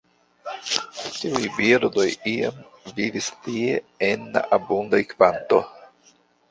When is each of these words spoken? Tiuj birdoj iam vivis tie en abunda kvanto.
Tiuj 1.17 1.43
birdoj 1.57 2.07
iam 2.33 2.65
vivis 2.99 3.31
tie 3.45 3.79
en 4.13 4.29
abunda 4.61 5.05
kvanto. 5.15 5.67